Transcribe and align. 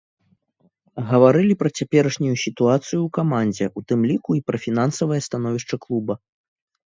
Гаварылі 1.09 1.55
пра 1.61 1.69
цяперашнюю 1.81 2.37
сітуацыю 2.45 2.97
ў 3.03 3.09
камандзе, 3.19 3.65
у 3.79 3.85
тым 3.91 3.99
ліку 4.13 4.31
і 4.39 4.43
пра 4.49 4.57
фінансавае 4.65 5.21
становішча 5.27 5.75
клуба. 5.85 6.13